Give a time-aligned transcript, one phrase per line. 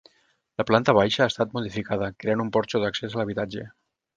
[0.61, 3.71] La planta baixa ha estat modificada creant un porxo d'accés a l'habitatge.